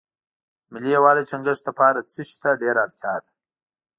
[0.65, 3.29] د ملي یووالي ټینګښت لپاره څه شی ته ډېره اړتیا ده.